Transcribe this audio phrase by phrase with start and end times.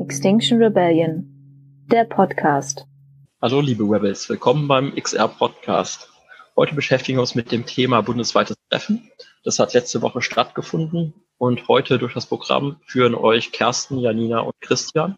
[0.00, 1.26] Extinction Rebellion,
[1.90, 2.86] der Podcast.
[3.42, 6.08] Hallo liebe Rebels, willkommen beim XR Podcast.
[6.56, 9.10] Heute beschäftigen wir uns mit dem Thema bundesweites Treffen.
[9.44, 14.54] Das hat letzte Woche stattgefunden und heute durch das Programm führen euch Kersten, Janina und
[14.60, 15.16] Christian.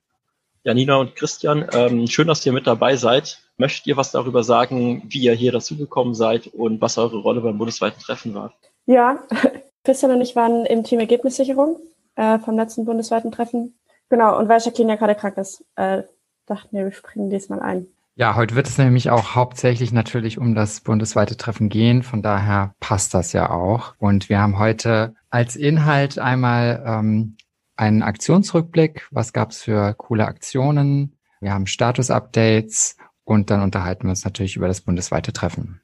[0.64, 3.40] Janina und Christian, ähm, schön, dass ihr mit dabei seid.
[3.56, 7.56] Möchtet ihr was darüber sagen, wie ihr hier dazugekommen seid und was eure Rolle beim
[7.58, 8.52] bundesweiten Treffen war?
[8.86, 9.22] Ja,
[9.88, 11.78] Christian und ich waren im Team Ergebnissicherung
[12.14, 13.78] äh, vom letzten bundesweiten Treffen.
[14.10, 16.02] Genau, und weil Jacqueline ja gerade krank ist, äh,
[16.44, 17.86] dachten wir, wir springen diesmal ein.
[18.14, 22.02] Ja, heute wird es nämlich auch hauptsächlich natürlich um das bundesweite Treffen gehen.
[22.02, 23.94] Von daher passt das ja auch.
[23.96, 27.38] Und wir haben heute als Inhalt einmal ähm,
[27.74, 29.08] einen Aktionsrückblick.
[29.10, 31.16] Was gab es für coole Aktionen?
[31.40, 35.80] Wir haben Status-Updates und dann unterhalten wir uns natürlich über das bundesweite Treffen.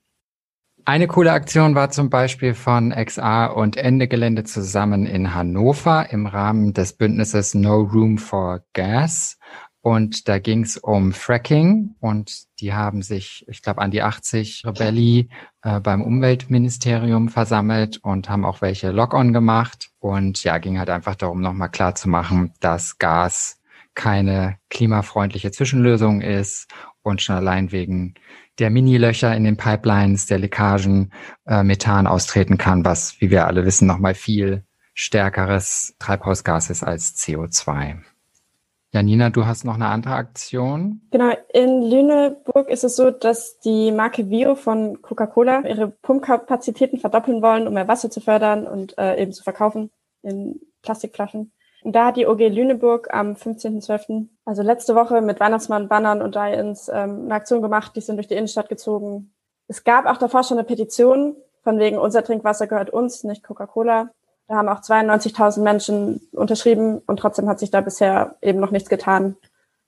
[0.86, 6.26] Eine coole Aktion war zum Beispiel von XA und Ende Gelände zusammen in Hannover im
[6.26, 9.38] Rahmen des Bündnisses No Room for Gas.
[9.80, 14.64] Und da ging es um Fracking und die haben sich, ich glaube, an die 80
[14.66, 15.30] Rebelli
[15.62, 19.88] äh, beim Umweltministerium versammelt und haben auch welche Lock-on gemacht.
[20.00, 23.58] Und ja, ging halt einfach darum, nochmal klar zu machen, dass Gas
[23.94, 26.70] keine klimafreundliche Zwischenlösung ist
[27.02, 28.14] und schon allein wegen
[28.58, 31.12] der Mini-Löcher in den Pipelines, der Leckagen,
[31.46, 37.16] äh, Methan austreten kann, was, wie wir alle wissen, nochmal viel stärkeres Treibhausgas ist als
[37.16, 37.98] CO2.
[38.92, 41.00] Janina, du hast noch eine andere Aktion.
[41.10, 47.42] Genau, in Lüneburg ist es so, dass die Marke Vio von Coca-Cola ihre Pumpkapazitäten verdoppeln
[47.42, 49.90] wollen, um mehr Wasser zu fördern und äh, eben zu verkaufen
[50.22, 51.50] in Plastikflaschen.
[51.84, 56.34] Und da hat die OG Lüneburg am 15.12., also letzte Woche mit Weihnachtsmann, Bannern und
[56.34, 59.34] Die-Ins ähm, eine Aktion gemacht, die sind durch die Innenstadt gezogen.
[59.68, 64.08] Es gab auch davor schon eine Petition, von wegen unser Trinkwasser gehört uns, nicht Coca-Cola.
[64.48, 68.88] Da haben auch 92.000 Menschen unterschrieben und trotzdem hat sich da bisher eben noch nichts
[68.88, 69.36] getan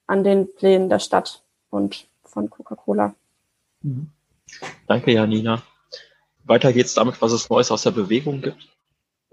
[0.05, 3.15] an den Plänen der Stadt und von Coca-Cola.
[3.81, 4.11] Mhm.
[4.85, 5.63] Danke, Janina.
[6.43, 8.76] Weiter geht's damit, was es Neues aus der Bewegung gibt.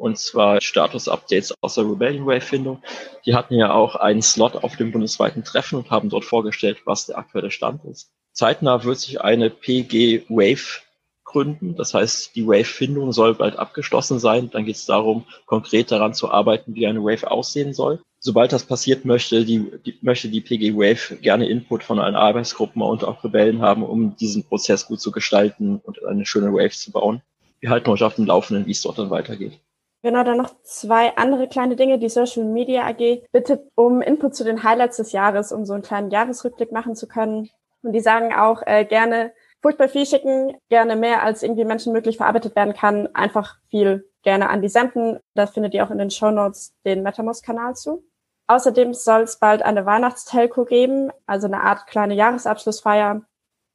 [0.04, 2.82] Und zwar Status-Updates aus der Rebellion Wave-Findung.
[3.24, 7.06] Die hatten ja auch einen Slot auf dem bundesweiten Treffen und haben dort vorgestellt, was
[7.06, 8.10] der aktuelle Stand ist.
[8.30, 10.82] Zeitnah wird sich eine PG Wave
[11.24, 11.74] gründen.
[11.74, 14.50] Das heißt, die Wave-Findung soll bald abgeschlossen sein.
[14.50, 18.02] Dann geht es darum, konkret daran zu arbeiten, wie eine Wave aussehen soll.
[18.18, 22.82] Sobald das passiert, möchte die, die, möchte die PG Wave gerne Input von allen Arbeitsgruppen
[22.82, 26.92] und auch Rebellen haben, um diesen Prozess gut zu gestalten und eine schöne Wave zu
[26.92, 27.22] bauen.
[27.60, 29.58] Wir halten euch auf dem Laufenden, wie es dort dann weitergeht.
[30.04, 31.98] Genau, dann noch zwei andere kleine Dinge.
[31.98, 35.82] Die Social Media AG bittet um Input zu den Highlights des Jahres, um so einen
[35.82, 37.48] kleinen Jahresrückblick machen zu können.
[37.82, 39.32] Und die sagen auch äh, gerne,
[39.62, 44.60] furchtbar viel schicken, gerne mehr als irgendwie menschenmöglich verarbeitet werden kann, einfach viel gerne an
[44.60, 45.20] die senden.
[45.34, 48.04] Da findet ihr auch in den Show Notes den MetaMost-Kanal zu.
[48.46, 53.22] Außerdem soll es bald eine Weihnachtstelco geben, also eine Art kleine Jahresabschlussfeier.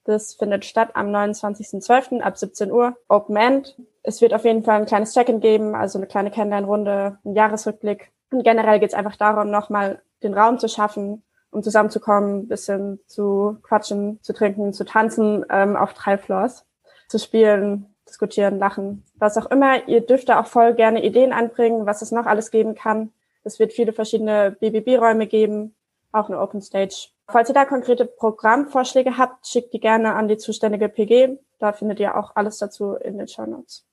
[0.06, 2.22] Das findet statt am 29.12.
[2.22, 2.98] ab 17 Uhr.
[3.08, 3.76] Open End.
[4.02, 8.12] Es wird auf jeden Fall ein kleines Check-in geben, also eine kleine Kennenlernrunde, ein Jahresrückblick.
[8.32, 13.58] Und generell geht es einfach darum, nochmal den Raum zu schaffen, um zusammenzukommen, bisschen zu
[13.64, 16.66] quatschen, zu trinken, zu tanzen ähm, auf drei Floors,
[17.08, 19.88] zu spielen, diskutieren, lachen, was auch immer.
[19.88, 23.12] Ihr dürft da auch voll gerne Ideen anbringen, was es noch alles geben kann.
[23.44, 25.76] Es wird viele verschiedene BBB-Räume geben,
[26.12, 27.10] auch eine Open Stage.
[27.32, 31.38] Falls ihr da konkrete Programmvorschläge habt, schickt die gerne an die zuständige PG.
[31.60, 33.86] Da findet ihr auch alles dazu in den Show Notes.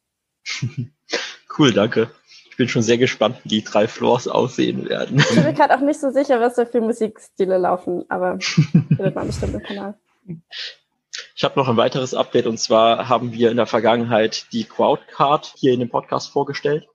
[1.58, 2.10] cool, danke.
[2.50, 5.18] Ich bin schon sehr gespannt, wie die drei Floors aussehen werden.
[5.18, 9.14] Ich bin mir gerade auch nicht so sicher, was da für Musikstile laufen, aber findet
[9.14, 9.94] man bestimmt im Kanal.
[11.34, 15.52] Ich habe noch ein weiteres Update und zwar haben wir in der Vergangenheit die Crowdcard
[15.56, 16.88] hier in dem Podcast vorgestellt.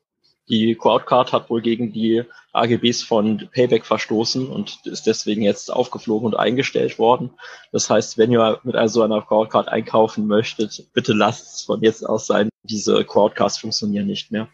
[0.50, 6.26] Die Crowdcard hat wohl gegen die AGBs von Payback verstoßen und ist deswegen jetzt aufgeflogen
[6.26, 7.32] und eingestellt worden.
[7.72, 12.04] Das heißt, wenn ihr mit so einer Crowdcard einkaufen möchtet, bitte lasst es von jetzt
[12.04, 12.50] aus sein.
[12.64, 14.50] Diese Crowdcards funktionieren nicht mehr.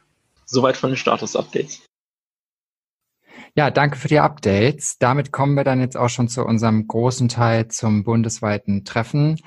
[0.46, 1.82] Soweit von den Status-Updates.
[3.56, 4.98] Ja, danke für die Updates.
[5.00, 9.42] Damit kommen wir dann jetzt auch schon zu unserem großen Teil zum bundesweiten Treffen.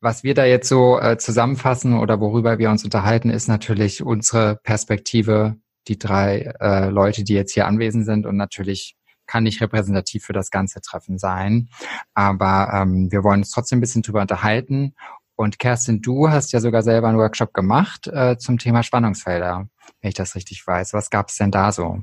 [0.00, 4.56] Was wir da jetzt so äh, zusammenfassen oder worüber wir uns unterhalten, ist natürlich unsere
[4.62, 5.56] Perspektive,
[5.88, 8.96] die drei äh, Leute, die jetzt hier anwesend sind und natürlich
[9.26, 11.70] kann nicht repräsentativ für das ganze Treffen sein.
[12.12, 14.94] Aber ähm, wir wollen uns trotzdem ein bisschen drüber unterhalten.
[15.34, 19.68] Und Kerstin, du hast ja sogar selber einen Workshop gemacht äh, zum Thema Spannungsfelder
[20.04, 20.92] wenn ich das richtig weiß.
[20.92, 22.02] Was gab es denn da so?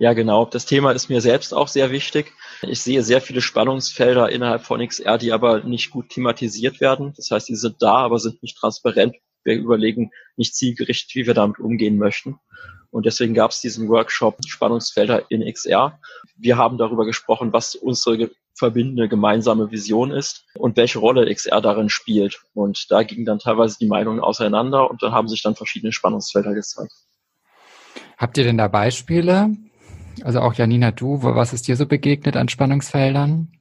[0.00, 0.44] Ja, genau.
[0.44, 2.32] Das Thema ist mir selbst auch sehr wichtig.
[2.62, 7.12] Ich sehe sehr viele Spannungsfelder innerhalb von XR, die aber nicht gut thematisiert werden.
[7.16, 9.14] Das heißt, die sind da, aber sind nicht transparent.
[9.44, 12.40] Wir überlegen nicht zielgerichtet, wie wir damit umgehen möchten.
[12.90, 15.98] Und deswegen gab es diesen Workshop Spannungsfelder in XR.
[16.36, 21.88] Wir haben darüber gesprochen, was unsere verbindende gemeinsame Vision ist und welche Rolle XR darin
[21.88, 22.40] spielt.
[22.54, 26.54] Und da gingen dann teilweise die Meinungen auseinander und da haben sich dann verschiedene Spannungsfelder
[26.54, 26.92] gezeigt.
[28.16, 29.50] Habt ihr denn da Beispiele?
[30.24, 33.52] Also auch Janina, du, was ist dir so begegnet an Spannungsfeldern?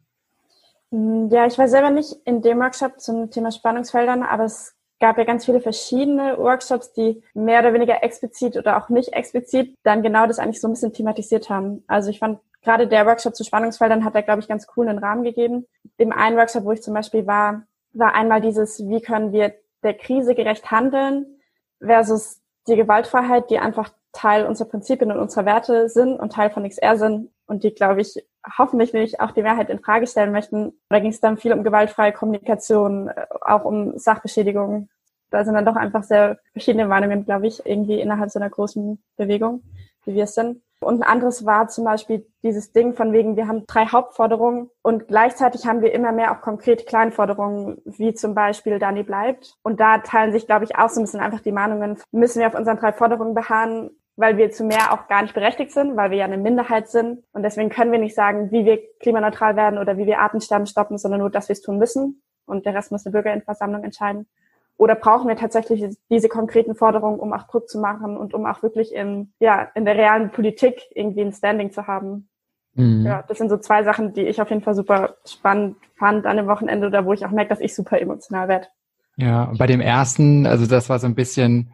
[0.90, 5.24] Ja, ich war selber nicht in dem Workshop zum Thema Spannungsfeldern, aber es gab ja
[5.24, 10.28] ganz viele verschiedene Workshops, die mehr oder weniger explizit oder auch nicht explizit dann genau
[10.28, 11.84] das eigentlich so ein bisschen thematisiert haben.
[11.88, 15.00] Also ich fand gerade der Workshop zu Spannungsfeldern hat da, glaube ich, ganz cool einen
[15.00, 15.68] Rahmen gegeben.
[15.98, 17.64] Im einen Workshop, wo ich zum Beispiel war,
[17.94, 19.54] war einmal dieses, wie können wir
[19.84, 21.40] der Krise gerecht handeln
[21.80, 26.68] versus die Gewaltfreiheit, die einfach Teil unserer Prinzipien und unserer Werte sind und Teil von
[26.68, 28.26] XR sind und die, glaube ich,
[28.58, 30.74] hoffentlich nicht auch die Mehrheit in Frage stellen möchten.
[30.90, 34.90] Da ging es dann viel um gewaltfreie Kommunikation, äh, auch um Sachbeschädigung.
[35.30, 39.02] Da sind dann doch einfach sehr verschiedene Meinungen, glaube ich, irgendwie innerhalb so einer großen
[39.18, 39.62] Bewegung,
[40.06, 40.62] wie wir es sind.
[40.80, 45.08] Und ein anderes war zum Beispiel dieses Ding von wegen, wir haben drei Hauptforderungen und
[45.08, 49.56] gleichzeitig haben wir immer mehr auch konkrete Kleinforderungen, wie zum Beispiel Dani bleibt.
[49.64, 52.48] Und da teilen sich, glaube ich, auch so ein bisschen einfach die Meinungen, müssen wir
[52.48, 56.12] auf unseren drei Forderungen beharren, weil wir zu mehr auch gar nicht berechtigt sind, weil
[56.12, 57.24] wir ja eine Minderheit sind.
[57.32, 60.98] Und deswegen können wir nicht sagen, wie wir klimaneutral werden oder wie wir Artensterben stoppen,
[60.98, 62.22] sondern nur, dass wir es tun müssen.
[62.46, 64.28] Und der Rest muss eine Bürgerinnenversammlung entscheiden.
[64.76, 68.64] Oder brauchen wir tatsächlich diese konkreten Forderungen, um auch Druck zu machen und um auch
[68.64, 72.28] wirklich in, ja, in der realen Politik irgendwie ein Standing zu haben?
[72.74, 73.06] Mhm.
[73.06, 76.38] Ja, das sind so zwei Sachen, die ich auf jeden Fall super spannend fand an
[76.38, 78.68] dem Wochenende oder wo ich auch merke, dass ich super emotional werde.
[79.16, 81.72] Ja, bei dem ersten, also das war so ein bisschen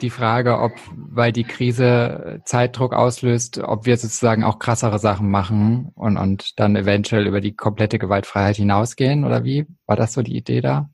[0.00, 5.92] die Frage, ob, weil die Krise Zeitdruck auslöst, ob wir sozusagen auch krassere Sachen machen
[5.94, 9.66] und, und dann eventuell über die komplette Gewaltfreiheit hinausgehen oder wie?
[9.86, 10.88] War das so die Idee da?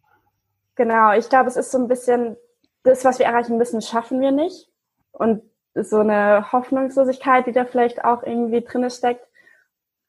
[0.74, 2.36] Genau, ich glaube, es ist so ein bisschen,
[2.82, 4.68] das, was wir erreichen müssen, schaffen wir nicht.
[5.12, 5.42] Und
[5.74, 9.24] so eine Hoffnungslosigkeit, die da vielleicht auch irgendwie drin steckt.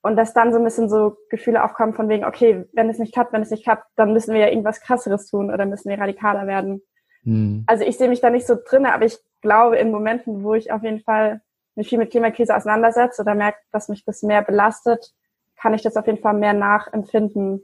[0.02, 3.14] Und dass dann so ein bisschen so Gefühle aufkommen von wegen, okay, wenn es nicht
[3.14, 6.00] klappt, wenn es nicht klappt, dann müssen wir ja irgendwas krasseres tun oder müssen wir
[6.00, 6.82] radikaler werden.
[7.30, 7.64] Hm.
[7.68, 10.72] Also ich sehe mich da nicht so drin, aber ich glaube in Momenten, wo ich
[10.72, 11.42] auf jeden Fall
[11.76, 15.14] mich viel mit Klimakrise auseinandersetze oder merke, dass mich das mehr belastet,
[15.56, 17.62] kann ich das auf jeden Fall mehr nachempfinden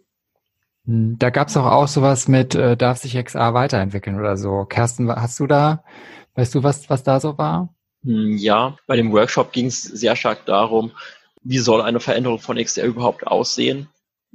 [0.85, 4.65] hm, da gab es auch, auch sowas mit, äh, darf sich XA weiterentwickeln oder so.
[4.65, 5.83] Kersten, hast du da,
[6.35, 7.73] weißt du, was, was da so war?
[8.03, 10.91] Hm, ja, bei dem Workshop ging es sehr stark darum,
[11.41, 13.89] wie soll eine Veränderung von XR überhaupt aussehen.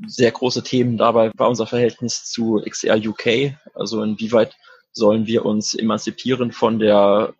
[0.06, 4.56] Sehr große Themen dabei war unser Verhältnis zu XR UK, also inwieweit
[4.93, 7.35] sollen wir uns emanzipieren von der,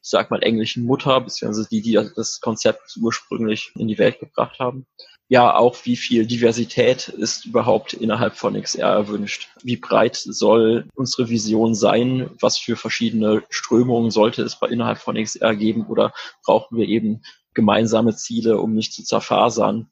[0.00, 4.86] sag mal, englischen Mutter, beziehungsweise die, die das Konzept ursprünglich in die Welt gebracht haben
[5.32, 9.48] ja auch, wie viel Diversität ist überhaupt innerhalb von XR erwünscht?
[9.62, 12.28] Wie breit soll unsere Vision sein?
[12.38, 15.86] Was für verschiedene Strömungen sollte es bei innerhalb von XR geben?
[15.86, 16.12] Oder
[16.44, 17.22] brauchen wir eben
[17.54, 19.90] gemeinsame Ziele, um nicht zu zerfasern?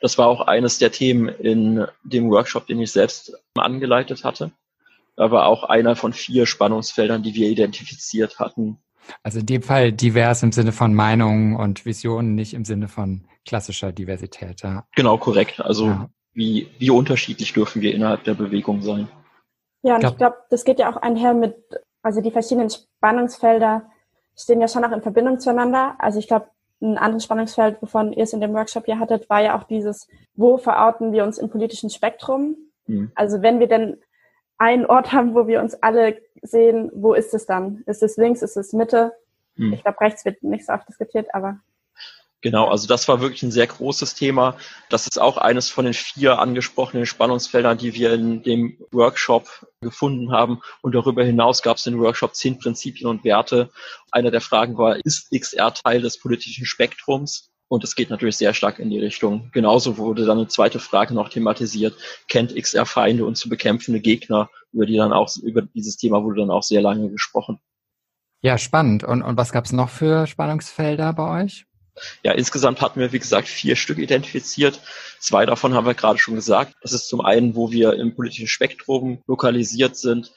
[0.00, 4.52] Das war auch eines der Themen in dem Workshop, den ich selbst angeleitet hatte.
[5.16, 8.78] Da war auch einer von vier Spannungsfeldern, die wir identifiziert hatten.
[9.22, 13.26] Also in dem Fall divers im Sinne von Meinungen und Visionen, nicht im Sinne von
[13.44, 14.84] klassischer Diversität, ja.
[14.94, 15.60] Genau, korrekt.
[15.60, 16.10] Also ja.
[16.32, 19.08] wie, wie unterschiedlich dürfen wir innerhalb der Bewegung sein?
[19.82, 21.56] Ja, und ich glaube, das geht ja auch einher mit,
[22.02, 23.90] also die verschiedenen Spannungsfelder
[24.36, 25.96] stehen ja schon auch in Verbindung zueinander.
[25.98, 26.46] Also ich glaube,
[26.80, 30.08] ein anderes Spannungsfeld, wovon ihr es in dem Workshop hier hattet, war ja auch dieses,
[30.34, 32.56] wo verorten wir uns im politischen Spektrum?
[32.86, 33.12] Mhm.
[33.14, 33.98] Also wenn wir denn
[34.58, 37.82] einen Ort haben, wo wir uns alle sehen, wo ist es dann?
[37.86, 39.12] Ist es links, ist es Mitte?
[39.56, 39.72] Mhm.
[39.72, 41.60] Ich glaube, rechts wird nicht so oft diskutiert, aber
[42.42, 44.56] Genau, also das war wirklich ein sehr großes Thema.
[44.90, 50.32] Das ist auch eines von den vier angesprochenen Spannungsfeldern, die wir in dem Workshop gefunden
[50.32, 50.60] haben.
[50.82, 53.70] Und darüber hinaus gab es den Workshop zehn Prinzipien und Werte.
[54.10, 57.51] Eine der Fragen war, ist XR Teil des politischen Spektrums?
[57.68, 59.50] Und es geht natürlich sehr stark in die Richtung.
[59.52, 61.94] Genauso wurde dann eine zweite Frage noch thematisiert.
[62.28, 64.50] Kennt XR Feinde und zu bekämpfende Gegner?
[64.72, 67.60] Über die dann auch, über dieses Thema wurde dann auch sehr lange gesprochen.
[68.42, 69.04] Ja, spannend.
[69.04, 71.66] Und, und was gab es noch für Spannungsfelder bei euch?
[72.22, 74.80] Ja, insgesamt hatten wir, wie gesagt, vier Stück identifiziert.
[75.18, 76.74] Zwei davon haben wir gerade schon gesagt.
[76.82, 80.32] Das ist zum einen, wo wir im politischen Spektrum lokalisiert sind.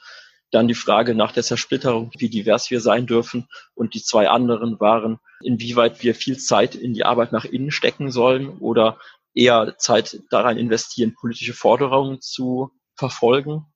[0.50, 3.48] Dann die Frage nach der Zersplitterung, wie divers wir sein dürfen.
[3.74, 8.10] Und die zwei anderen waren, inwieweit wir viel Zeit in die Arbeit nach innen stecken
[8.10, 8.98] sollen oder
[9.34, 13.66] eher Zeit daran investieren, politische Forderungen zu verfolgen.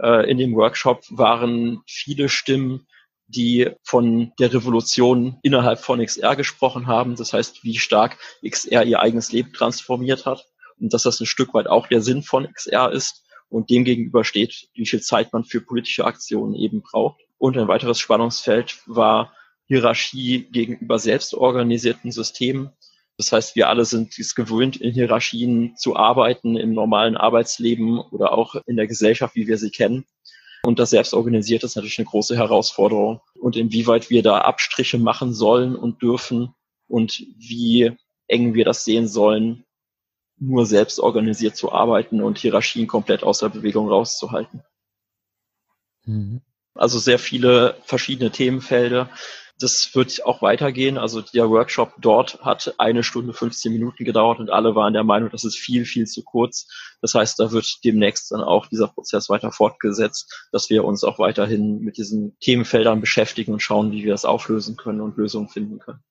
[0.00, 2.86] Äh, in dem Workshop waren viele Stimmen,
[3.26, 7.16] die von der Revolution innerhalb von XR gesprochen haben.
[7.16, 10.46] Das heißt, wie stark XR ihr eigenes Leben transformiert hat
[10.78, 14.24] und dass das ein Stück weit auch der Sinn von XR ist und dem gegenüber
[14.24, 17.20] steht, wie viel Zeit man für politische Aktionen eben braucht.
[17.36, 19.34] Und ein weiteres Spannungsfeld war
[19.66, 22.70] Hierarchie gegenüber selbstorganisierten Systemen.
[23.16, 28.32] Das heißt, wir alle sind es gewöhnt, in Hierarchien zu arbeiten, im normalen Arbeitsleben oder
[28.32, 30.06] auch in der Gesellschaft, wie wir sie kennen.
[30.62, 33.20] Und das Selbstorganisierte ist natürlich eine große Herausforderung.
[33.34, 36.54] Und inwieweit wir da Abstriche machen sollen und dürfen
[36.88, 37.92] und wie
[38.26, 39.64] eng wir das sehen sollen,
[40.40, 44.62] nur selbst organisiert zu arbeiten und Hierarchien komplett aus der Bewegung rauszuhalten.
[46.04, 46.40] Mhm.
[46.74, 49.10] Also sehr viele verschiedene Themenfelder.
[49.58, 50.96] Das wird auch weitergehen.
[50.96, 55.28] Also der Workshop dort hat eine Stunde 15 Minuten gedauert und alle waren der Meinung,
[55.30, 56.66] das ist viel, viel zu kurz.
[57.02, 61.18] Das heißt, da wird demnächst dann auch dieser Prozess weiter fortgesetzt, dass wir uns auch
[61.18, 65.78] weiterhin mit diesen Themenfeldern beschäftigen und schauen, wie wir das auflösen können und Lösungen finden
[65.78, 66.02] können.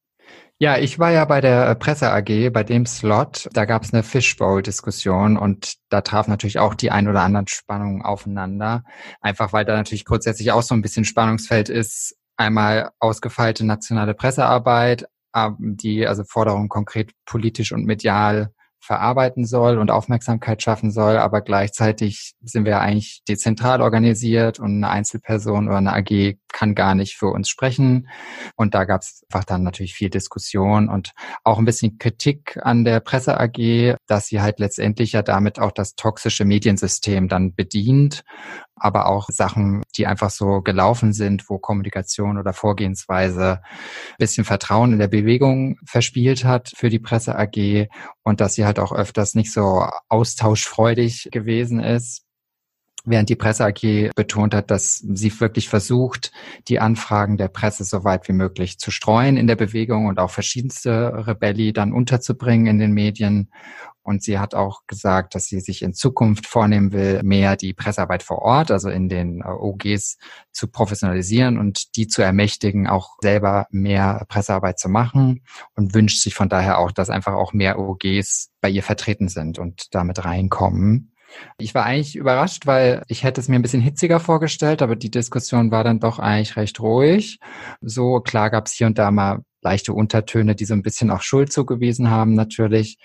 [0.61, 4.03] Ja, ich war ja bei der Presse AG, bei dem Slot, da gab es eine
[4.03, 8.83] Fishbowl-Diskussion und da traf natürlich auch die ein oder anderen Spannungen aufeinander.
[9.21, 15.05] Einfach weil da natürlich grundsätzlich auch so ein bisschen Spannungsfeld ist, einmal ausgefeilte nationale Pressearbeit,
[15.33, 21.41] ähm, die also Forderungen konkret politisch und medial verarbeiten soll und Aufmerksamkeit schaffen soll, aber
[21.41, 27.15] gleichzeitig sind wir eigentlich dezentral organisiert und eine Einzelperson oder eine AG kann gar nicht
[27.15, 28.09] für uns sprechen.
[28.55, 31.11] Und da gab es einfach dann natürlich viel Diskussion und
[31.43, 35.71] auch ein bisschen Kritik an der Presse AG, dass sie halt letztendlich ja damit auch
[35.71, 38.23] das toxische Mediensystem dann bedient,
[38.79, 43.61] aber auch Sachen, die einfach so gelaufen sind, wo Kommunikation oder Vorgehensweise
[44.17, 47.87] bisschen Vertrauen in der Bewegung verspielt hat für die Presse AG
[48.23, 52.28] und dass sie halt auch öfters nicht so austauschfreudig gewesen ist
[53.05, 56.31] während die Presse AG betont hat, dass sie wirklich versucht,
[56.67, 60.31] die Anfragen der Presse so weit wie möglich zu streuen in der Bewegung und auch
[60.31, 63.49] verschiedenste Rebelli dann unterzubringen in den Medien.
[64.01, 68.23] Und sie hat auch gesagt, dass sie sich in Zukunft vornehmen will, mehr die Pressearbeit
[68.23, 70.17] vor Ort, also in den OGs
[70.51, 75.43] zu professionalisieren und die zu ermächtigen, auch selber mehr Pressearbeit zu machen
[75.75, 79.59] und wünscht sich von daher auch, dass einfach auch mehr OGs bei ihr vertreten sind
[79.59, 81.11] und damit reinkommen.
[81.57, 85.11] Ich war eigentlich überrascht, weil ich hätte es mir ein bisschen hitziger vorgestellt, aber die
[85.11, 87.39] Diskussion war dann doch eigentlich recht ruhig.
[87.81, 91.21] So klar gab es hier und da mal leichte Untertöne, die so ein bisschen auch
[91.21, 92.97] Schuld zugewiesen haben natürlich.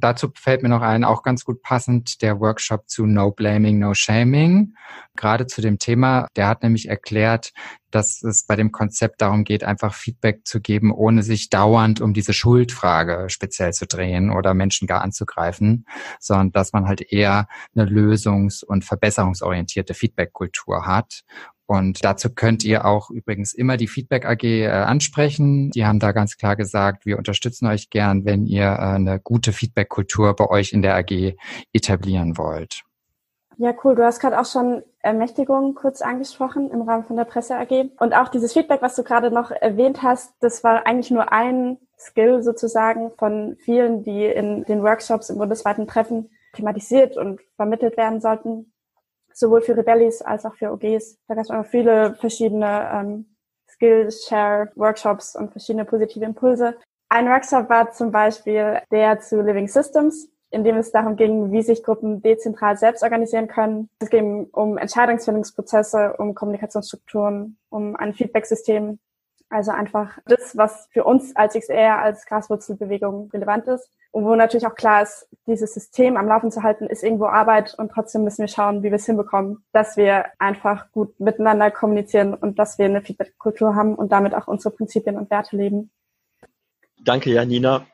[0.00, 3.94] Dazu fällt mir noch ein, auch ganz gut passend, der Workshop zu No Blaming, No
[3.94, 4.74] Shaming.
[5.16, 7.52] Gerade zu dem Thema, der hat nämlich erklärt,
[7.90, 12.14] dass es bei dem Konzept darum geht, einfach Feedback zu geben, ohne sich dauernd um
[12.14, 15.84] diese Schuldfrage speziell zu drehen oder Menschen gar anzugreifen,
[16.20, 21.24] sondern dass man halt eher eine lösungs- und verbesserungsorientierte Feedback-Kultur hat
[21.68, 25.70] und dazu könnt ihr auch übrigens immer die Feedback AG äh, ansprechen.
[25.70, 29.52] Die haben da ganz klar gesagt, wir unterstützen euch gern, wenn ihr äh, eine gute
[29.52, 31.36] Feedback-Kultur bei euch in der AG
[31.74, 32.84] etablieren wollt.
[33.58, 33.96] Ja, cool.
[33.96, 37.90] Du hast gerade auch schon Ermächtigung kurz angesprochen im Rahmen von der Presse AG.
[37.98, 41.76] Und auch dieses Feedback, was du gerade noch erwähnt hast, das war eigentlich nur ein
[41.98, 48.22] Skill sozusagen von vielen, die in den Workshops im bundesweiten Treffen thematisiert und vermittelt werden
[48.22, 48.72] sollten
[49.38, 51.16] sowohl für Rebellis als auch für OGs.
[51.28, 53.36] Da gab es auch viele verschiedene ähm,
[53.70, 56.76] Skills-Share-Workshops und verschiedene positive Impulse.
[57.08, 61.62] Ein Workshop war zum Beispiel der zu Living Systems, in dem es darum ging, wie
[61.62, 63.88] sich Gruppen dezentral selbst organisieren können.
[64.00, 68.98] Es ging um Entscheidungsfindungsprozesse, um Kommunikationsstrukturen, um ein Feedback-System,
[69.50, 73.90] also einfach das, was für uns als XR, als Graswurzelbewegung relevant ist.
[74.10, 77.74] Und wo natürlich auch klar ist, dieses System am Laufen zu halten, ist irgendwo Arbeit
[77.78, 82.34] und trotzdem müssen wir schauen, wie wir es hinbekommen, dass wir einfach gut miteinander kommunizieren
[82.34, 85.90] und dass wir eine Feedback-Kultur haben und damit auch unsere Prinzipien und Werte leben.
[87.04, 87.86] Danke, Janina.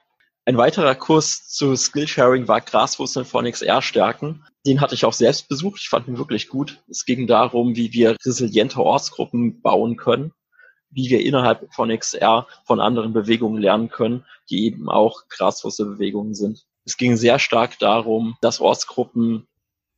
[0.46, 4.44] Ein weiterer Kurs zu Skillsharing war Graswurzeln von XR stärken.
[4.66, 5.80] Den hatte ich auch selbst besucht.
[5.80, 6.82] Ich fand ihn wirklich gut.
[6.88, 10.32] Es ging darum, wie wir resiliente Ortsgruppen bauen können
[10.94, 16.64] wie wir innerhalb von XR von anderen Bewegungen lernen können, die eben auch Graswurzelbewegungen sind.
[16.84, 19.46] Es ging sehr stark darum, dass Ortsgruppen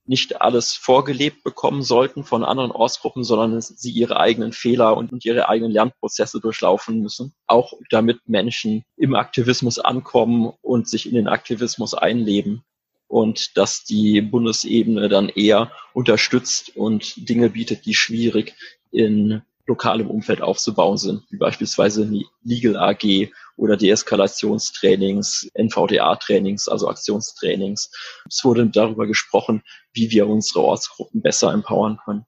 [0.09, 5.49] nicht alles vorgelebt bekommen sollten von anderen Ortsgruppen, sondern sie ihre eigenen Fehler und ihre
[5.49, 7.35] eigenen Lernprozesse durchlaufen müssen.
[7.47, 12.63] Auch damit Menschen im Aktivismus ankommen und sich in den Aktivismus einleben.
[13.09, 18.55] Und dass die Bundesebene dann eher unterstützt und Dinge bietet, die schwierig
[18.91, 22.09] in lokalem Umfeld aufzubauen sind, wie beispielsweise
[22.43, 27.91] Legal AG oder Deeskalationstrainings, NVDA-Trainings, also Aktionstrainings.
[28.29, 32.27] Es wurde darüber gesprochen, wie wir unsere Ortsgruppen besser empowern können.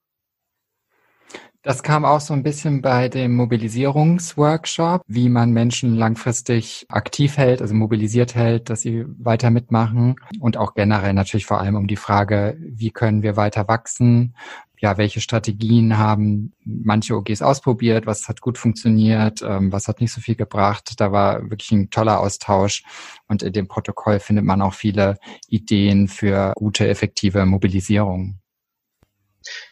[1.62, 7.60] Das kam auch so ein bisschen bei dem Mobilisierungsworkshop, wie man Menschen langfristig aktiv hält,
[7.60, 11.96] also mobilisiert hält, dass sie weiter mitmachen und auch generell natürlich vor allem um die
[11.96, 14.34] Frage, wie können wir weiter wachsen,
[14.80, 20.12] ja, welche Strategien haben manche OGs ausprobiert, was hat gut funktioniert, ähm, was hat nicht
[20.12, 20.92] so viel gebracht.
[20.98, 22.84] Da war wirklich ein toller Austausch
[23.26, 25.18] und in dem Protokoll findet man auch viele
[25.48, 28.38] Ideen für gute, effektive Mobilisierung.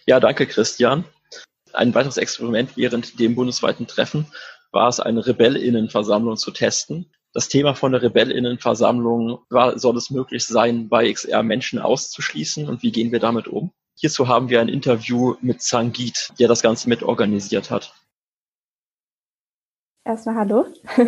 [0.07, 1.05] Ja, danke Christian.
[1.73, 4.27] Ein weiteres Experiment während dem bundesweiten Treffen
[4.73, 7.11] war es, eine Rebellinnenversammlung zu testen.
[7.33, 12.83] Das Thema von der Rebellinnenversammlung war, soll es möglich sein, bei XR Menschen auszuschließen und
[12.83, 13.73] wie gehen wir damit um?
[13.99, 17.95] Hierzu haben wir ein Interview mit Sangit, der das Ganze mit organisiert hat.
[20.05, 20.67] Erstmal hallo.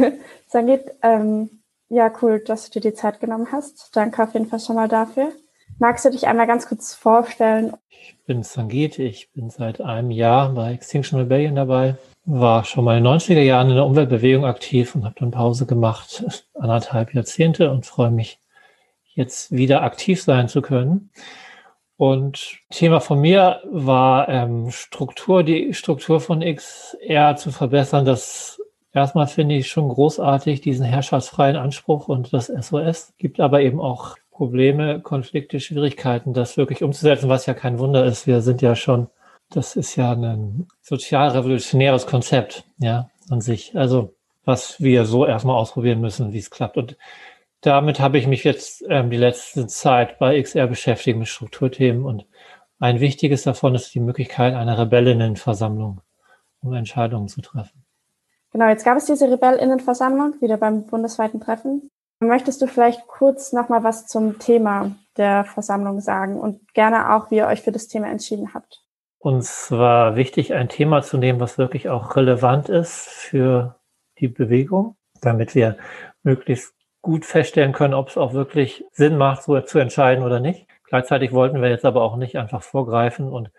[0.48, 3.94] Sangit, ähm, ja, cool, dass du dir die Zeit genommen hast.
[3.94, 5.32] Danke auf jeden Fall schon mal dafür.
[5.78, 7.74] Magst du dich einmal ganz kurz vorstellen?
[7.90, 12.96] Ich bin Sangit, ich bin seit einem Jahr bei Extinction Rebellion dabei, war schon mal
[12.96, 17.70] in den 90er Jahren in der Umweltbewegung aktiv und habe dann Pause gemacht, anderthalb Jahrzehnte
[17.70, 18.38] und freue mich,
[19.14, 21.10] jetzt wieder aktiv sein zu können.
[21.98, 28.04] Und Thema von mir war ähm, Struktur, die Struktur von XR zu verbessern.
[28.04, 28.62] Das
[28.94, 33.14] erstmal finde ich schon großartig, diesen herrschaftsfreien Anspruch und das SOS.
[33.18, 38.28] Gibt aber eben auch Probleme, Konflikte, Schwierigkeiten, das wirklich umzusetzen, was ja kein Wunder ist.
[38.28, 39.08] Wir sind ja schon,
[39.50, 43.76] das ist ja ein sozialrevolutionäres Konzept, ja, an sich.
[43.76, 44.14] Also,
[44.44, 46.76] was wir so erstmal ausprobieren müssen, wie es klappt.
[46.76, 46.96] Und
[47.60, 52.26] damit habe ich mich jetzt ähm, die letzte Zeit bei XR beschäftigt mit Strukturthemen und
[52.80, 56.00] ein wichtiges davon ist die Möglichkeit einer Rebellinnenversammlung,
[56.60, 57.84] um Entscheidungen zu treffen.
[58.52, 61.90] Genau, jetzt gab es diese Rebellinnenversammlung wieder beim bundesweiten Treffen.
[62.20, 67.36] Möchtest du vielleicht kurz nochmal was zum Thema der Versammlung sagen und gerne auch, wie
[67.36, 68.84] ihr euch für das Thema entschieden habt?
[69.18, 73.80] Uns war wichtig, ein Thema zu nehmen, was wirklich auch relevant ist für
[74.20, 75.76] die Bewegung, damit wir
[76.22, 76.77] möglichst
[77.08, 80.66] gut feststellen können, ob es auch wirklich Sinn macht, so zu entscheiden oder nicht.
[80.84, 83.50] Gleichzeitig wollten wir jetzt aber auch nicht einfach vorgreifen und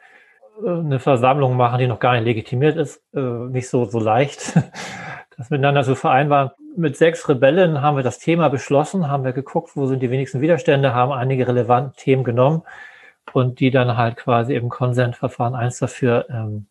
[0.64, 4.56] äh, eine Versammlung machen, die noch gar nicht legitimiert ist, äh, nicht so, so leicht,
[5.38, 6.52] das miteinander zu vereinbaren.
[6.78, 10.42] Mit sechs Rebellen haben wir das Thema beschlossen, haben wir geguckt, wo sind die wenigsten
[10.42, 12.62] Widerstände, haben einige relevante Themen genommen
[13.34, 16.68] und die dann halt quasi im Konsentverfahren eins dafür ähm,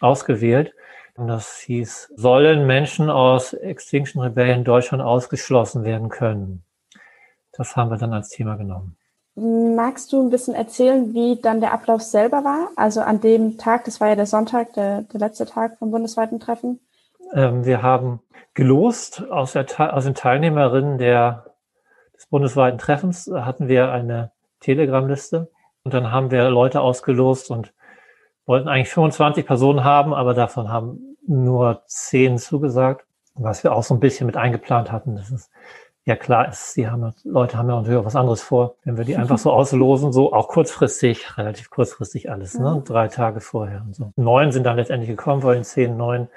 [0.00, 0.72] ausgewählt.
[1.16, 6.64] Und das hieß, sollen Menschen aus Extinction Rebellion Deutschland ausgeschlossen werden können?
[7.52, 8.96] Das haben wir dann als Thema genommen.
[9.34, 12.68] Magst du ein bisschen erzählen, wie dann der Ablauf selber war?
[12.76, 16.38] Also an dem Tag, das war ja der Sonntag, der, der letzte Tag vom bundesweiten
[16.38, 16.80] Treffen.
[17.32, 18.20] Ähm, wir haben
[18.54, 21.46] gelost aus, der, aus den Teilnehmerinnen der,
[22.14, 25.50] des bundesweiten Treffens, hatten wir eine Telegram-Liste
[25.82, 27.72] und dann haben wir Leute ausgelost und
[28.46, 33.94] wollten eigentlich 25 Personen haben, aber davon haben nur 10 zugesagt, was wir auch so
[33.94, 35.16] ein bisschen mit eingeplant hatten.
[35.16, 35.50] Das ist
[36.04, 38.74] ja klar ist, die haben, Leute haben ja natürlich auch was anderes vor.
[38.84, 42.76] Wenn wir die einfach so auslosen, so auch kurzfristig, relativ kurzfristig alles, ne?
[42.76, 42.84] Mhm.
[42.84, 44.12] Drei Tage vorher und so.
[44.16, 46.28] Neun sind dann letztendlich gekommen, weil den zehn, neun,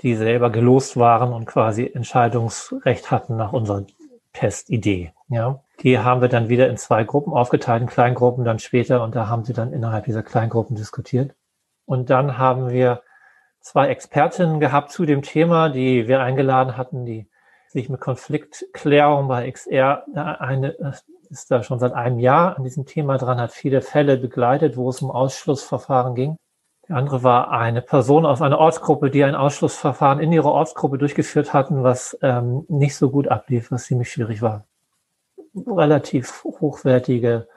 [0.00, 3.84] die selber gelost waren und quasi Entscheidungsrecht hatten nach unserer
[4.32, 5.12] Testidee.
[5.28, 9.14] Ja, die haben wir dann wieder in zwei Gruppen aufgeteilt, in Kleingruppen dann später und
[9.14, 11.34] da haben sie dann innerhalb dieser Kleingruppen diskutiert.
[11.90, 13.02] Und dann haben wir
[13.58, 17.28] zwei Expertinnen gehabt zu dem Thema, die wir eingeladen hatten, die
[17.66, 20.76] sich mit Konfliktklärung bei XR, eine
[21.30, 24.88] ist da schon seit einem Jahr an diesem Thema dran, hat viele Fälle begleitet, wo
[24.88, 26.36] es um Ausschlussverfahren ging.
[26.86, 31.52] Die andere war eine Person aus einer Ortsgruppe, die ein Ausschlussverfahren in ihrer Ortsgruppe durchgeführt
[31.52, 34.64] hatten, was ähm, nicht so gut ablief, was ziemlich schwierig war.
[35.66, 37.48] Relativ hochwertige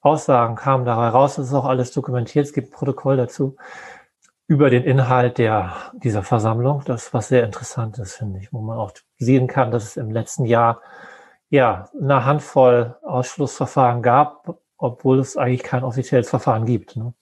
[0.00, 1.36] Aussagen kamen dabei raus.
[1.36, 2.46] Das ist auch alles dokumentiert.
[2.46, 3.56] Es gibt ein Protokoll dazu
[4.46, 6.82] über den Inhalt der, dieser Versammlung.
[6.84, 10.10] Das was sehr interessant ist, finde ich, wo man auch sehen kann, dass es im
[10.10, 10.80] letzten Jahr
[11.50, 16.96] ja eine Handvoll Ausschlussverfahren gab, obwohl es eigentlich kein offizielles Verfahren gibt.
[16.96, 17.14] Ne?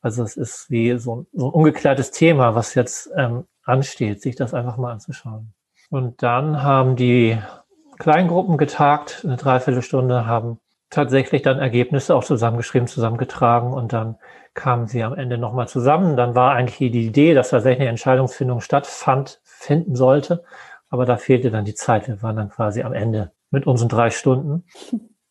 [0.00, 4.54] Also es ist wie so, so ein ungeklärtes Thema, was jetzt ähm, ansteht, sich das
[4.54, 5.52] einfach mal anzuschauen.
[5.90, 7.38] Und dann haben die
[7.98, 14.16] Kleingruppen getagt, eine Dreiviertelstunde, haben tatsächlich dann Ergebnisse auch zusammengeschrieben, zusammengetragen und dann
[14.54, 16.16] kamen sie am Ende nochmal zusammen.
[16.16, 20.44] Dann war eigentlich die Idee, dass tatsächlich eine Entscheidungsfindung stattfand, finden sollte.
[20.88, 22.08] Aber da fehlte dann die Zeit.
[22.08, 24.64] Wir waren dann quasi am Ende mit unseren drei Stunden.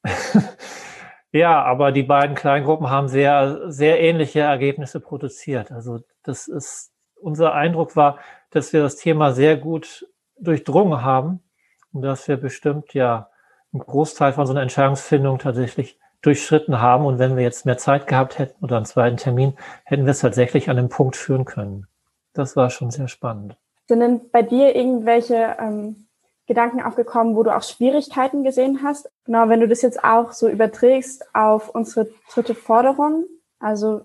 [1.32, 5.72] ja, aber die beiden Kleingruppen haben sehr, sehr ähnliche Ergebnisse produziert.
[5.72, 8.19] Also das ist, unser Eindruck war,
[8.52, 10.08] dass wir das Thema sehr gut
[10.39, 11.43] durchdrungen haben
[11.91, 13.29] und dass wir bestimmt ja
[13.73, 17.05] einen Großteil von so einer Entscheidungsfindung tatsächlich durchschritten haben.
[17.05, 19.53] Und wenn wir jetzt mehr Zeit gehabt hätten oder einen zweiten Termin,
[19.84, 21.88] hätten wir es tatsächlich an dem Punkt führen können.
[22.34, 23.58] Das war schon sehr spannend.
[23.88, 26.08] Sind denn bei dir irgendwelche ähm,
[26.45, 29.10] Gedanken aufgekommen, wo du auch Schwierigkeiten gesehen hast?
[29.25, 33.25] Genau, wenn du das jetzt auch so überträgst auf unsere dritte Forderung,
[33.60, 34.01] also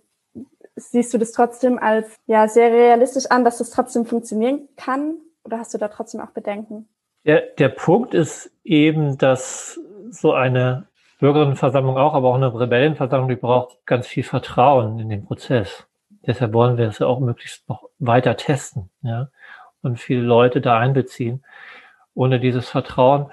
[0.77, 5.16] siehst du das trotzdem als ja sehr realistisch an, dass das trotzdem funktionieren kann?
[5.44, 6.88] Oder hast du da trotzdem auch Bedenken?
[7.25, 10.87] Der, der Punkt ist eben, dass so eine
[11.19, 15.87] Bürgerinnenversammlung auch, aber auch eine Rebellenversammlung, die braucht ganz viel Vertrauen in den Prozess.
[16.27, 19.29] Deshalb wollen wir es ja auch möglichst noch weiter testen, ja,
[19.83, 21.45] und viele Leute da einbeziehen.
[22.15, 23.31] Ohne dieses Vertrauen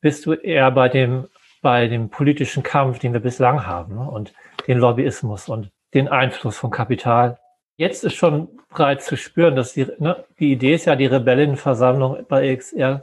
[0.00, 1.28] bist du eher bei dem,
[1.60, 4.08] bei dem politischen Kampf, den wir bislang haben, ne?
[4.08, 4.32] und
[4.66, 7.38] den Lobbyismus und den Einfluss von Kapital.
[7.76, 12.24] Jetzt ist schon bereits zu spüren, dass die, ne, die Idee ist ja, die Rebellenversammlung
[12.28, 13.02] bei XR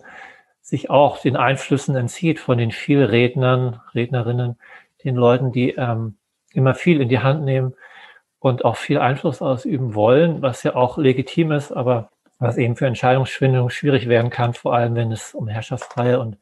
[0.70, 4.58] sich auch den Einflüssen entzieht von den vielen Rednern, Rednerinnen,
[5.04, 6.18] den Leuten, die ähm,
[6.54, 7.74] immer viel in die Hand nehmen
[8.40, 12.88] und auch viel Einfluss ausüben wollen, was ja auch legitim ist, aber was eben für
[12.88, 16.38] Entscheidungsschwindung schwierig werden kann, vor allem wenn es um Herrschaftsfreie und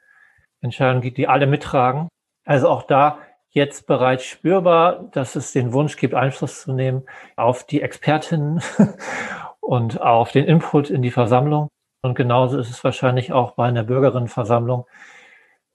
[0.62, 2.08] Entscheidungen geht, die alle mittragen.
[2.46, 7.04] Also auch da jetzt bereits spürbar, dass es den Wunsch gibt, Einfluss zu nehmen
[7.36, 8.62] auf die Expertinnen
[9.60, 11.70] und auf den Input in die Versammlung.
[12.08, 14.88] Und genauso ist es wahrscheinlich auch bei einer Bürgerinnenversammlung.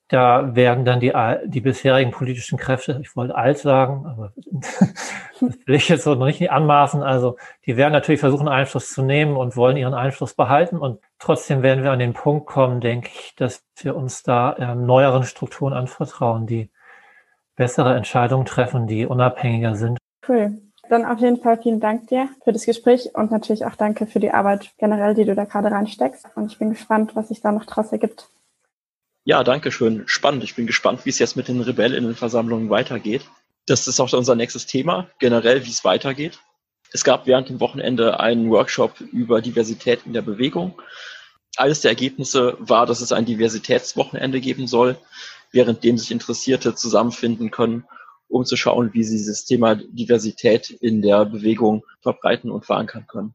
[0.09, 1.13] Da werden dann die,
[1.47, 4.33] die bisherigen politischen Kräfte, ich wollte alt sagen, aber
[5.41, 7.03] das will ich jetzt so noch nicht anmaßen.
[7.03, 10.77] Also die werden natürlich versuchen, Einfluss zu nehmen und wollen ihren Einfluss behalten.
[10.77, 14.85] Und trotzdem werden wir an den Punkt kommen, denke ich, dass wir uns da ähm,
[14.85, 16.71] neueren Strukturen anvertrauen, die
[17.57, 19.99] bessere Entscheidungen treffen, die unabhängiger sind.
[20.29, 20.61] Cool.
[20.93, 24.21] Dann auf jeden Fall vielen Dank dir für das Gespräch und natürlich auch danke für
[24.21, 26.27] die Arbeit generell, die du da gerade reinsteckst.
[26.35, 28.29] Und ich bin gespannt, was sich da noch draus ergibt.
[29.25, 30.03] Ja, danke schön.
[30.05, 30.45] Spannend.
[30.45, 33.23] Ich bin gespannt, wie es jetzt mit den Rebellinnenversammlungen weitergeht.
[33.65, 36.41] Das ist auch unser nächstes Thema, generell, wie es weitergeht.
[36.93, 40.75] Es gab während dem Wochenende einen Workshop über Diversität in der Bewegung.
[41.57, 44.99] Eines der Ergebnisse war, dass es ein Diversitätswochenende geben soll,
[45.53, 47.87] während dem sich Interessierte zusammenfinden können
[48.33, 53.35] um zu schauen, wie sie dieses Thema Diversität in der Bewegung verbreiten und verankern können.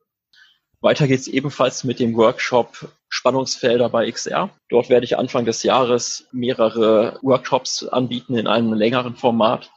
[0.82, 4.50] Weiter geht es ebenfalls mit dem Workshop Spannungsfelder bei XR.
[4.70, 9.72] Dort werde ich Anfang des Jahres mehrere Workshops anbieten in einem längeren Format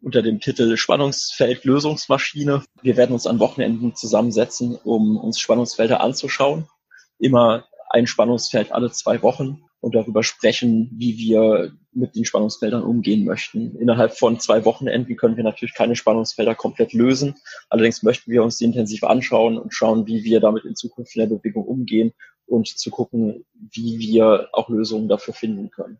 [0.00, 2.62] unter dem Titel Spannungsfeld Lösungsmaschine.
[2.82, 6.68] Wir werden uns an Wochenenden zusammensetzen, um uns Spannungsfelder anzuschauen.
[7.18, 13.24] Immer ein Spannungsfeld alle zwei Wochen und darüber sprechen, wie wir mit den Spannungsfeldern umgehen
[13.24, 13.76] möchten.
[13.76, 17.36] Innerhalb von zwei Wochenenden können wir natürlich keine Spannungsfelder komplett lösen.
[17.68, 21.20] Allerdings möchten wir uns die intensiv anschauen und schauen, wie wir damit in Zukunft in
[21.28, 22.12] der Bewegung umgehen
[22.46, 25.98] und zu gucken, wie wir auch Lösungen dafür finden können.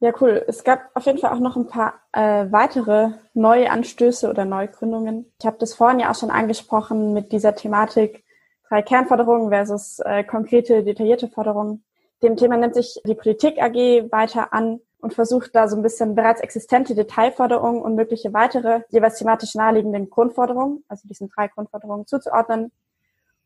[0.00, 0.44] Ja, cool.
[0.46, 5.32] Es gab auf jeden Fall auch noch ein paar äh, weitere neue Anstöße oder Neugründungen.
[5.40, 8.24] Ich habe das vorhin ja auch schon angesprochen mit dieser Thematik
[8.68, 11.84] drei Kernforderungen versus äh, konkrete, detaillierte Forderungen.
[12.22, 16.16] Dem Thema nimmt sich die Politik AG weiter an und versucht da so ein bisschen
[16.16, 22.72] bereits existente Detailforderungen und mögliche weitere, jeweils thematisch naheliegenden Grundforderungen, also diesen drei Grundforderungen zuzuordnen.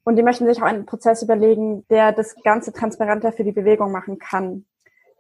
[0.02, 3.92] Und die möchten sich auch einen Prozess überlegen, der das Ganze transparenter für die Bewegung
[3.92, 4.64] machen kann.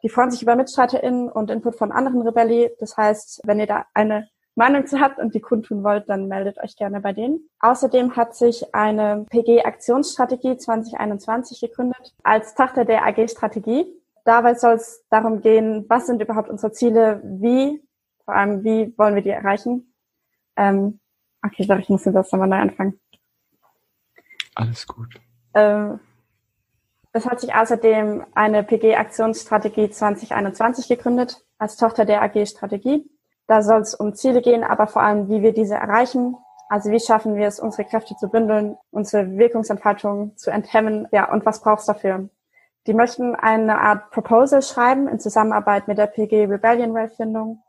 [0.02, 2.70] Die freuen sich über MitstreiterInnen und Input von anderen Rebelli.
[2.80, 6.56] Das heißt, wenn ihr da eine Meinung zu habt und die kundtun wollt, dann meldet
[6.56, 7.50] euch gerne bei denen.
[7.58, 13.99] Außerdem hat sich eine PG-Aktionsstrategie 2021 gegründet als Tochter der AG-Strategie.
[14.30, 17.82] Dabei soll es darum gehen, was sind überhaupt unsere Ziele, wie,
[18.24, 19.92] vor allem wie wollen wir die erreichen.
[20.54, 21.00] Ähm,
[21.44, 23.00] okay, ich glaube, ich muss Satz nochmal neu anfangen.
[24.54, 25.20] Alles gut.
[25.52, 25.98] Ähm,
[27.12, 33.10] es hat sich außerdem eine PG-Aktionsstrategie 2021 gegründet als Tochter der AG-Strategie.
[33.48, 36.36] Da soll es um Ziele gehen, aber vor allem, wie wir diese erreichen.
[36.68, 41.44] Also wie schaffen wir es, unsere Kräfte zu bündeln, unsere Wirkungsentfaltung zu enthemmen, ja, und
[41.44, 42.30] was brauchst dafür?
[42.86, 47.62] Die möchten eine Art Proposal schreiben in Zusammenarbeit mit der PG Rebellion Findung.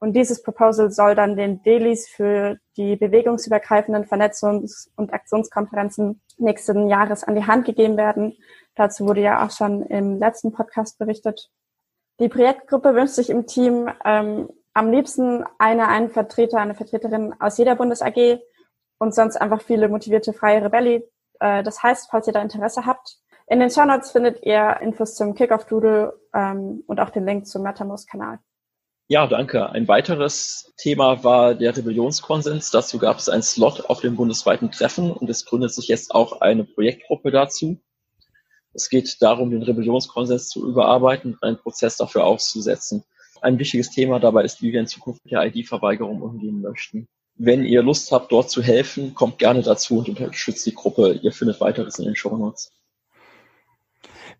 [0.00, 7.24] Und dieses Proposal soll dann den Dailies für die bewegungsübergreifenden Vernetzungs- und Aktionskonferenzen nächsten Jahres
[7.24, 8.36] an die Hand gegeben werden.
[8.74, 11.50] Dazu wurde ja auch schon im letzten Podcast berichtet.
[12.20, 17.58] Die Projektgruppe wünscht sich im Team ähm, am liebsten eine, einen Vertreter, eine Vertreterin aus
[17.58, 18.40] jeder Bundes-AG
[18.98, 21.08] und sonst einfach viele motivierte freie Rebelli.
[21.40, 25.14] Äh, das heißt, falls ihr da Interesse habt, in den Show Notes findet ihr Infos
[25.14, 28.38] zum Kickoff-Doodle ähm, und auch den Link zum MetaMost-Kanal.
[29.06, 29.68] Ja, danke.
[29.68, 32.70] Ein weiteres Thema war der Rebellionskonsens.
[32.70, 36.40] Dazu gab es einen Slot auf dem bundesweiten Treffen und es gründet sich jetzt auch
[36.40, 37.78] eine Projektgruppe dazu.
[38.72, 43.04] Es geht darum, den Rebellionskonsens zu überarbeiten und einen Prozess dafür auszusetzen.
[43.42, 47.06] Ein wichtiges Thema dabei ist, wie wir in Zukunft mit der ID-Verweigerung umgehen möchten.
[47.36, 51.20] Wenn ihr Lust habt, dort zu helfen, kommt gerne dazu und unterstützt die Gruppe.
[51.22, 52.72] Ihr findet weiteres in den Show Notes.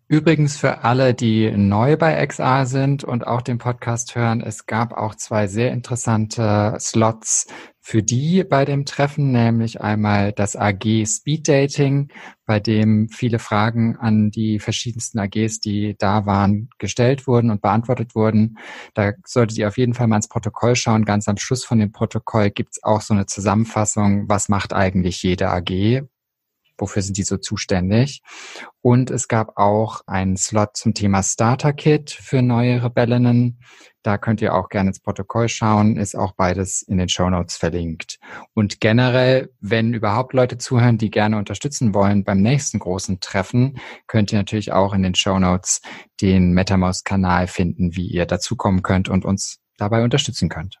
[0.07, 4.93] Übrigens für alle, die neu bei XR sind und auch den Podcast hören, es gab
[4.93, 7.47] auch zwei sehr interessante Slots
[7.81, 12.09] für die bei dem Treffen, nämlich einmal das AG Speed Dating,
[12.45, 18.13] bei dem viele Fragen an die verschiedensten AGs, die da waren, gestellt wurden und beantwortet
[18.13, 18.59] wurden.
[18.93, 21.05] Da solltet ihr auf jeden Fall mal ins Protokoll schauen.
[21.05, 25.49] Ganz am Schluss von dem Protokoll gibt's auch so eine Zusammenfassung, was macht eigentlich jede
[25.49, 26.03] AG,
[26.77, 28.21] wofür sind die so zuständig.
[28.81, 33.59] Und es gab auch einen Slot zum Thema Starter Kit für neue Rebellinnen.
[34.03, 37.57] Da könnt ihr auch gerne ins Protokoll schauen, ist auch beides in den Show Notes
[37.57, 38.19] verlinkt.
[38.53, 44.31] Und generell, wenn überhaupt Leute zuhören, die gerne unterstützen wollen beim nächsten großen Treffen, könnt
[44.31, 45.81] ihr natürlich auch in den Show Notes
[46.21, 50.79] den MetaMouse-Kanal finden, wie ihr dazukommen könnt und uns dabei unterstützen könnt.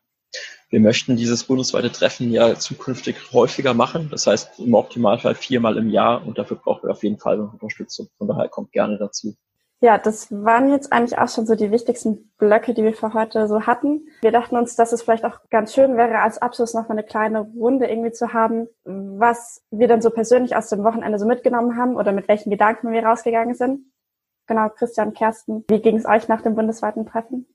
[0.69, 4.09] Wir möchten dieses bundesweite Treffen ja zukünftig häufiger machen.
[4.09, 8.07] Das heißt im Optimalfall viermal im Jahr und dafür brauchen wir auf jeden Fall Unterstützung.
[8.17, 9.35] Von daher kommt gerne dazu.
[9.81, 13.47] Ja, das waren jetzt eigentlich auch schon so die wichtigsten Blöcke, die wir für heute
[13.47, 14.07] so hatten.
[14.21, 17.03] Wir dachten uns, dass es vielleicht auch ganz schön wäre, als Abschluss noch mal eine
[17.03, 21.77] kleine Runde irgendwie zu haben, was wir dann so persönlich aus dem Wochenende so mitgenommen
[21.77, 23.91] haben oder mit welchen Gedanken wir rausgegangen sind.
[24.47, 27.45] Genau, Christian, Kersten, wie ging es euch nach dem bundesweiten Treffen?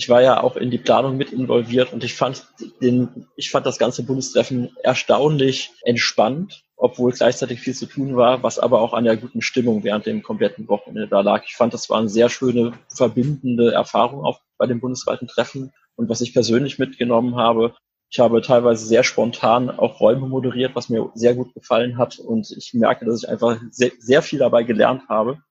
[0.00, 2.46] Ich war ja auch in die Planung mit involviert und ich fand
[2.80, 8.58] den, ich fand das ganze Bundestreffen erstaunlich entspannt, obwohl gleichzeitig viel zu tun war, was
[8.58, 11.44] aber auch an der guten Stimmung während dem kompletten Wochenende da lag.
[11.44, 15.70] Ich fand, das war eine sehr schöne, verbindende Erfahrung auch bei dem bundesweiten Treffen.
[15.96, 17.74] Und was ich persönlich mitgenommen habe,
[18.08, 22.18] ich habe teilweise sehr spontan auch Räume moderiert, was mir sehr gut gefallen hat.
[22.18, 25.42] Und ich merke, dass ich einfach sehr, sehr viel dabei gelernt habe.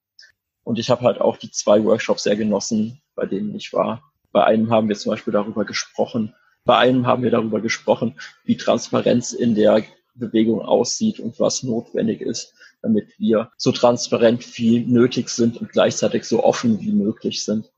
[0.63, 4.08] Und ich habe halt auch die zwei Workshops sehr genossen, bei denen ich war.
[4.31, 8.57] Bei einem haben wir zum Beispiel darüber gesprochen, bei einem haben wir darüber gesprochen, wie
[8.57, 15.29] Transparenz in der Bewegung aussieht und was notwendig ist, damit wir so transparent wie nötig
[15.29, 17.71] sind und gleichzeitig so offen wie möglich sind.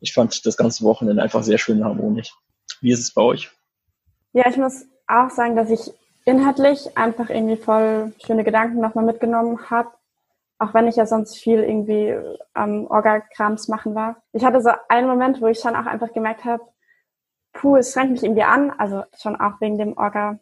[0.00, 2.32] Ich fand das ganze Wochenende einfach sehr schön harmonisch.
[2.80, 3.50] Wie ist es bei euch?
[4.32, 5.92] Ja, ich muss auch sagen, dass ich
[6.24, 9.90] inhaltlich einfach irgendwie voll schöne Gedanken nochmal mitgenommen habe
[10.64, 12.16] auch wenn ich ja sonst viel irgendwie
[12.54, 14.16] am ähm, Orga-Krams machen war.
[14.32, 16.62] Ich hatte so einen Moment, wo ich schon auch einfach gemerkt habe,
[17.52, 20.38] puh, es strengt mich irgendwie an, also schon auch wegen dem Orga,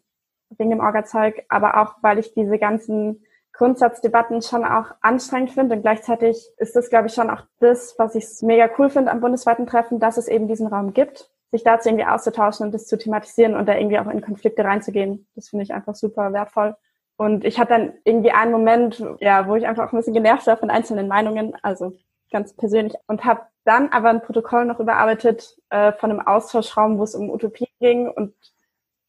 [0.51, 5.83] wegen dem Orga-Zeug, aber auch, weil ich diese ganzen Grundsatzdebatten schon auch anstrengend finde und
[5.83, 9.67] gleichzeitig ist das, glaube ich, schon auch das, was ich mega cool finde am bundesweiten
[9.67, 13.57] Treffen, dass es eben diesen Raum gibt, sich dazu irgendwie auszutauschen und das zu thematisieren
[13.57, 15.27] und da irgendwie auch in Konflikte reinzugehen.
[15.35, 16.77] Das finde ich einfach super wertvoll.
[17.23, 20.45] Und ich hatte dann irgendwie einen Moment, ja, wo ich einfach auch ein bisschen genervt
[20.49, 21.93] war von einzelnen Meinungen, also
[22.33, 27.05] ganz persönlich, und habe dann aber ein Protokoll noch überarbeitet äh, von einem Austauschraum, wo
[27.05, 28.09] es um Utopie ging.
[28.09, 28.35] Und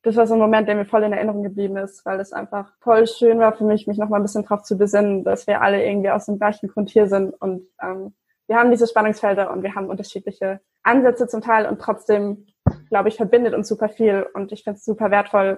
[0.03, 2.71] das war so ein Moment, der mir voll in Erinnerung geblieben ist, weil es einfach
[2.81, 5.63] voll schön war für mich, mich noch mal ein bisschen drauf zu besinnen, dass wir
[5.63, 7.33] alle irgendwie aus dem gleichen Grund hier sind.
[7.41, 8.13] Und ähm,
[8.45, 12.45] wir haben diese Spannungsfelder und wir haben unterschiedliche Ansätze zum Teil und trotzdem,
[12.89, 14.27] glaube ich, verbindet uns super viel.
[14.35, 15.57] Und ich finde es super wertvoll,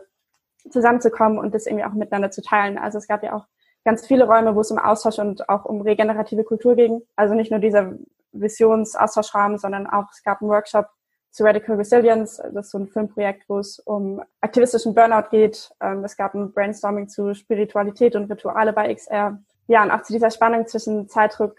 [0.69, 2.77] zusammenzukommen und das irgendwie auch miteinander zu teilen.
[2.77, 3.45] Also es gab ja auch
[3.83, 7.01] ganz viele Räume, wo es um Austausch und auch um regenerative Kultur ging.
[7.15, 7.93] Also nicht nur dieser
[8.31, 10.87] Visionsaustauschraum, sondern auch es gab einen Workshop
[11.31, 12.41] zu Radical Resilience.
[12.53, 15.69] Das ist so ein Filmprojekt, wo es um aktivistischen Burnout geht.
[15.81, 19.39] Ähm, es gab ein Brainstorming zu Spiritualität und Rituale bei XR.
[19.67, 21.55] Ja, und auch zu dieser Spannung zwischen Zeitdruck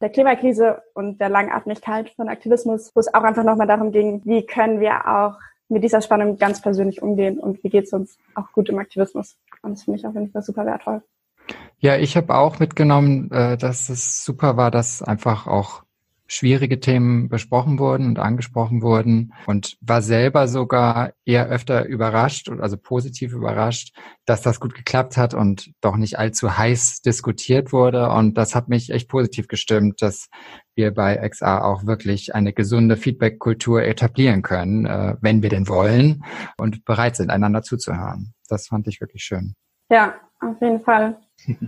[0.00, 4.46] der Klimakrise und der Langatmigkeit von Aktivismus, wo es auch einfach nochmal darum ging, wie
[4.46, 5.36] können wir auch
[5.68, 9.36] mit dieser Spannung ganz persönlich umgehen und wie geht es uns auch gut im Aktivismus.
[9.62, 11.02] Und das finde ich auf jeden Fall super wertvoll.
[11.78, 15.82] Ja, ich habe auch mitgenommen, äh, dass es super war, dass einfach auch
[16.28, 22.76] schwierige Themen besprochen wurden und angesprochen wurden und war selber sogar eher öfter überrascht, also
[22.76, 28.10] positiv überrascht, dass das gut geklappt hat und doch nicht allzu heiß diskutiert wurde.
[28.10, 30.28] Und das hat mich echt positiv gestimmt, dass
[30.78, 36.24] wir bei XA auch wirklich eine gesunde Feedback-Kultur etablieren können, äh, wenn wir denn wollen
[36.56, 38.32] und bereit sind, einander zuzuhören.
[38.48, 39.54] Das fand ich wirklich schön.
[39.90, 41.18] Ja, auf jeden Fall.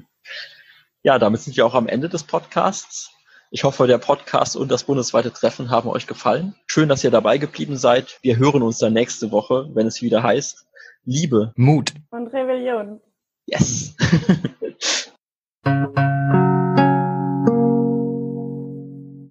[1.02, 3.10] Ja, damit sind wir auch am Ende des Podcasts.
[3.50, 6.54] Ich hoffe, der Podcast und das bundesweite Treffen haben euch gefallen.
[6.66, 8.18] Schön, dass ihr dabei geblieben seid.
[8.20, 10.66] Wir hören uns dann nächste Woche, wenn es wieder heißt
[11.04, 13.00] Liebe, Mut und Rebellion.
[13.46, 13.96] Yes.